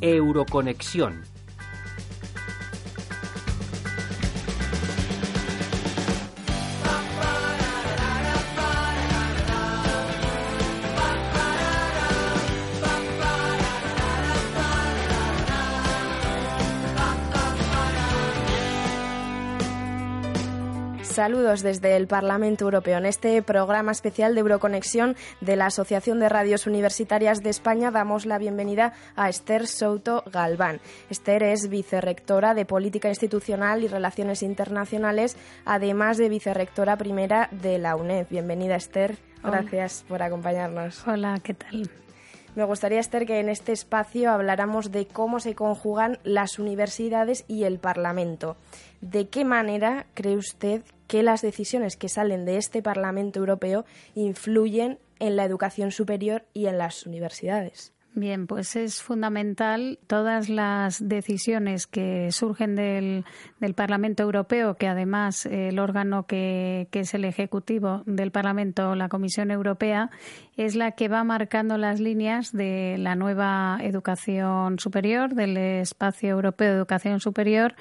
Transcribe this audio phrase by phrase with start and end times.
[0.00, 1.24] Euroconexión
[21.18, 22.96] Saludos desde el Parlamento Europeo.
[22.96, 28.24] En este programa especial de Euroconexión de la Asociación de Radios Universitarias de España damos
[28.24, 30.78] la bienvenida a Esther Souto Galván.
[31.10, 37.96] Esther es vicerrectora de Política Institucional y Relaciones Internacionales, además de vicerrectora primera de la
[37.96, 38.28] UNED.
[38.30, 39.18] Bienvenida Esther.
[39.42, 41.04] Gracias por acompañarnos.
[41.04, 41.90] Hola, ¿qué tal?
[42.58, 47.62] Me gustaría, Esther, que en este espacio habláramos de cómo se conjugan las universidades y
[47.62, 48.56] el Parlamento.
[49.00, 53.84] ¿De qué manera cree usted que las decisiones que salen de este Parlamento Europeo
[54.16, 57.92] influyen en la educación superior y en las universidades?
[58.18, 63.24] Bien, pues es fundamental todas las decisiones que surgen del,
[63.76, 69.52] Parlamento Europeo, que además el órgano que, que, es el Ejecutivo del Parlamento, la Comisión
[69.52, 70.10] Europea,
[70.56, 76.70] es la que va marcando las líneas de la nueva educación superior, del espacio europeo
[76.70, 77.76] de educación superior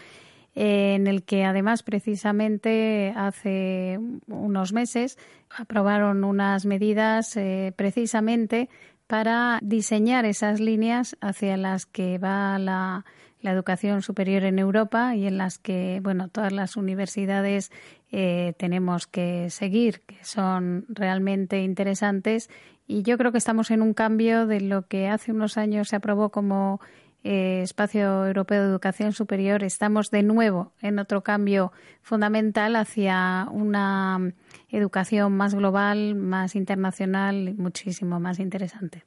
[0.60, 5.20] en el que además precisamente hace unos meses
[5.56, 8.68] aprobaron unas medidas eh, precisamente
[9.08, 13.05] para diseñar esas líneas hacia las que va la,
[13.44, 17.72] educación superior en Europa y en las que bueno todas las universidades
[18.12, 22.50] eh, tenemos que seguir que son realmente interesantes.
[22.88, 25.96] Y yo creo que estamos en un cambio de lo que hace unos años se
[25.96, 26.81] aprobó como
[27.23, 34.33] eh, Espacio Europeo de Educación Superior, estamos de nuevo en otro cambio fundamental hacia una
[34.69, 39.03] educación más global, más internacional y muchísimo más interesante.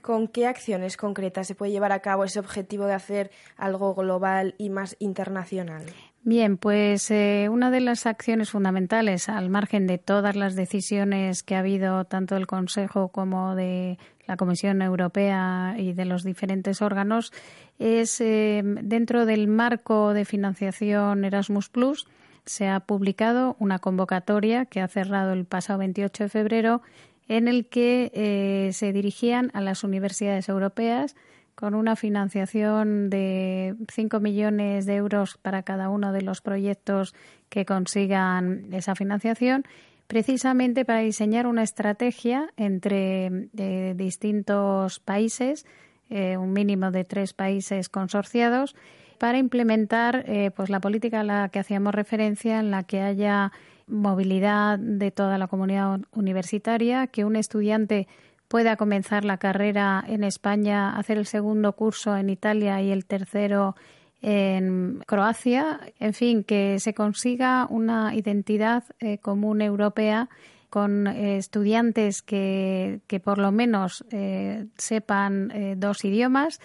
[0.00, 4.54] ¿Con qué acciones concretas se puede llevar a cabo ese objetivo de hacer algo global
[4.58, 5.84] y más internacional?
[6.24, 11.56] Bien, pues eh, una de las acciones fundamentales, al margen de todas las decisiones que
[11.56, 17.32] ha habido tanto del Consejo como de la Comisión Europea y de los diferentes órganos,
[17.80, 22.06] es eh, dentro del marco de financiación Erasmus Plus
[22.44, 26.82] se ha publicado una convocatoria que ha cerrado el pasado 28 de febrero
[27.28, 31.16] en el que eh, se dirigían a las universidades europeas
[31.62, 37.14] con una financiación de 5 millones de euros para cada uno de los proyectos
[37.50, 39.62] que consigan esa financiación,
[40.08, 45.64] precisamente para diseñar una estrategia entre eh, distintos países,
[46.10, 48.74] eh, un mínimo de tres países consorciados,
[49.18, 53.52] para implementar pues la política a la que hacíamos referencia, en la que haya
[53.86, 58.08] movilidad de toda la comunidad universitaria, que un estudiante
[58.52, 63.76] pueda comenzar la carrera en España, hacer el segundo curso en Italia y el tercero
[64.20, 70.28] en Croacia, en fin, que se consiga una identidad eh, común europea
[70.68, 76.60] con eh, estudiantes que, que, por lo menos eh, sepan dos idiomas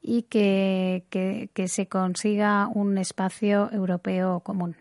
[0.00, 4.76] y que, que se consiga un espacio europeo común.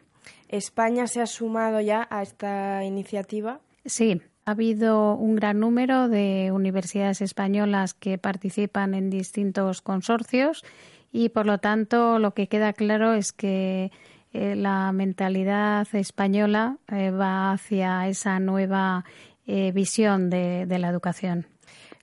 [0.48, 3.62] ¿España se ha sumado ya a esta iniciativa?
[3.84, 10.64] Sí, ha habido un gran número de universidades españolas que participan en distintos consorcios
[11.12, 13.92] y, por lo tanto, lo que queda claro es que
[14.34, 19.04] eh, la mentalidad española eh, va hacia esa nueva
[19.46, 21.46] eh, visión de, de la educación.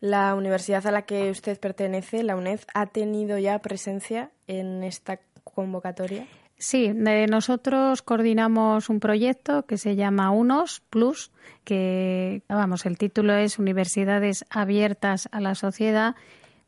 [0.00, 5.18] La universidad a la que usted pertenece, la UNED, ha tenido ya presencia en esta
[5.42, 6.26] convocatoria.
[6.60, 11.30] Sí, nosotros coordinamos un proyecto que se llama UNOS Plus,
[11.62, 16.16] que, vamos, el título es Universidades abiertas a la sociedad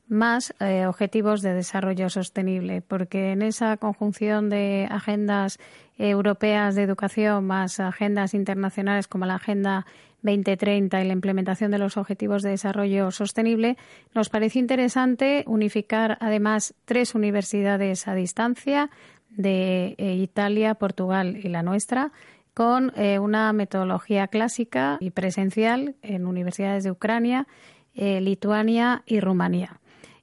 [0.07, 5.59] más eh, objetivos de desarrollo sostenible, porque en esa conjunción de agendas
[5.99, 9.87] europeas de educación más agendas internacionales como la Agenda
[10.23, 13.77] 2030 y la implementación de los objetivos de desarrollo sostenible,
[14.15, 18.91] nos pareció interesante unificar además tres universidades a distancia,
[19.31, 22.13] de eh, Italia, Portugal y la nuestra,
[22.55, 27.47] con eh, una metodología clásica y presencial en universidades de Ucrania,
[27.95, 29.81] eh, Lituania y Rumanía.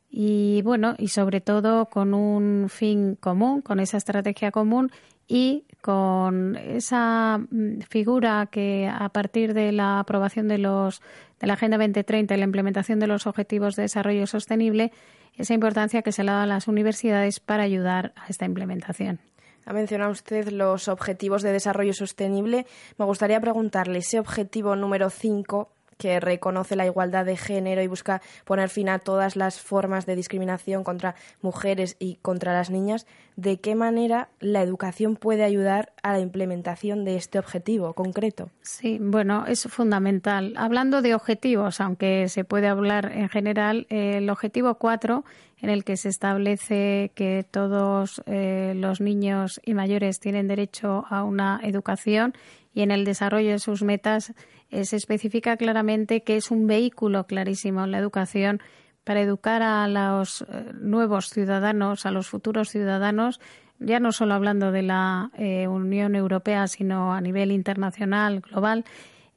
[0.09, 4.91] Y bueno, y sobre todo con un fin común, con esa estrategia común
[5.27, 11.01] y con esa mm, figura que a partir de la aprobación de los
[11.39, 14.91] de la Agenda 2030 y la implementación de los Objetivos de Desarrollo Sostenible,
[15.37, 19.19] esa importancia que se le da a las universidades para ayudar a esta implementación.
[19.67, 22.65] Ha mencionado usted los objetivos de desarrollo sostenible.
[22.97, 28.21] Me gustaría preguntarle, ese objetivo número 5 que reconoce la igualdad de género y busca
[28.45, 33.59] poner fin a todas las formas de discriminación contra mujeres y contra las niñas, ¿de
[33.59, 38.49] qué manera la educación puede ayudar a la implementación de este objetivo concreto?
[38.61, 40.53] Sí, bueno, es fundamental.
[40.57, 45.23] Hablando de objetivos, aunque se puede hablar en general, el objetivo 4
[45.59, 51.23] en el que se establece que todos eh, los niños y mayores tienen derecho a
[51.23, 52.33] una educación
[52.73, 54.33] y en el desarrollo de sus metas
[54.69, 58.61] eh, se especifica claramente que es un vehículo clarísimo la educación
[59.03, 63.39] para educar a los eh, nuevos ciudadanos, a los futuros ciudadanos,
[63.79, 68.83] ya no solo hablando de la eh, Unión Europea, sino a nivel internacional, global,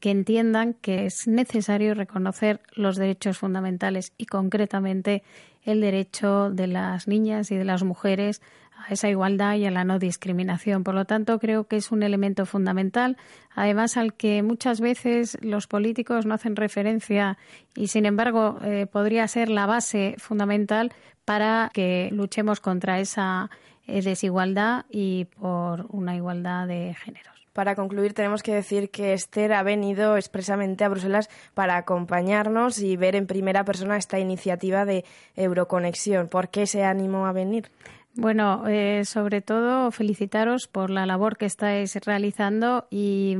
[0.00, 5.22] que entiendan que es necesario reconocer los derechos fundamentales y concretamente
[5.62, 8.40] el derecho de las niñas y de las mujeres
[8.86, 10.84] a esa igualdad y a la no discriminación.
[10.84, 13.16] Por lo tanto, creo que es un elemento fundamental,
[13.54, 17.38] además al que muchas veces los políticos no hacen referencia
[17.74, 20.92] y, sin embargo, eh, podría ser la base fundamental
[21.24, 23.50] para que luchemos contra esa
[23.86, 27.40] eh, desigualdad y por una igualdad de géneros.
[27.52, 32.96] Para concluir, tenemos que decir que Esther ha venido expresamente a Bruselas para acompañarnos y
[32.96, 35.04] ver en primera persona esta iniciativa de
[35.34, 36.28] Euroconexión.
[36.28, 37.70] ¿Por qué se animó a venir?
[38.14, 43.36] Bueno, eh, sobre todo felicitaros por la labor que estáis realizando y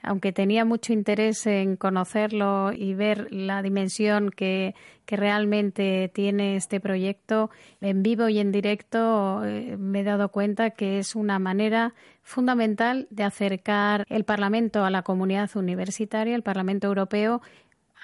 [0.00, 4.74] aunque tenía mucho interés en conocerlo y ver la dimensión que,
[5.06, 10.70] que realmente tiene este proyecto, en vivo y en directo eh, me he dado cuenta
[10.70, 16.86] que es una manera fundamental de acercar el Parlamento a la comunidad universitaria, el Parlamento
[16.86, 17.42] Europeo,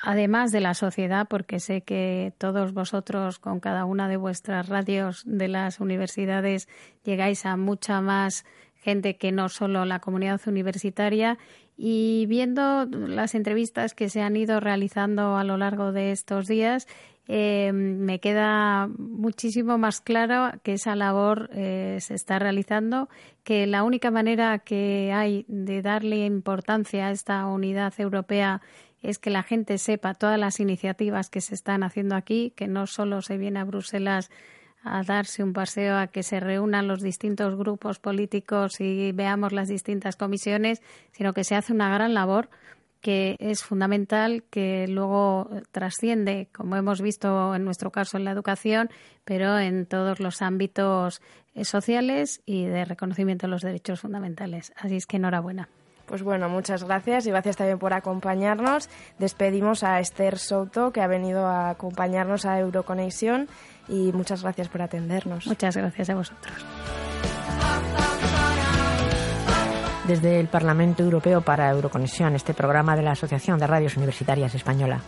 [0.03, 5.23] además de la sociedad, porque sé que todos vosotros con cada una de vuestras radios
[5.27, 6.69] de las universidades
[7.05, 8.45] llegáis a mucha más
[8.77, 11.39] gente que no solo la comunidad universitaria.
[11.77, 16.89] Y viendo las entrevistas que se han ido realizando a lo largo de estos días
[17.31, 23.11] eh, me queda muchísimo más claro que esa labor eh, se está realizando,
[23.45, 28.63] que la única manera que hay de darle importancia a esta unidad europea
[29.03, 32.87] es que la gente sepa todas las iniciativas que se están haciendo aquí, que no
[32.87, 34.31] solo se viene a Bruselas
[34.83, 39.69] a darse un paseo, a que se reúnan los distintos grupos políticos y veamos las
[39.69, 42.49] distintas comisiones, sino que se hace una gran labor
[43.01, 48.91] que es fundamental, que luego trasciende, como hemos visto en nuestro caso en la educación,
[49.25, 51.23] pero en todos los ámbitos
[51.55, 54.73] eh, sociales y de reconocimiento de los derechos fundamentales.
[54.77, 55.69] Así es que enhorabuena.
[56.09, 58.89] Pues bueno, muchas gracias y gracias también por acompañarnos.
[59.19, 63.49] Despedimos a Esther Souto, que ha venido a acompañarnos a Euroconexión,
[63.89, 65.47] y muchas gracias por atendernos.
[65.47, 66.55] Muchas gracias a vosotros.
[70.07, 75.01] Desde el Parlamento Europeo para Euroconexión, este programa de la Asociación de Radios Universitarias Española.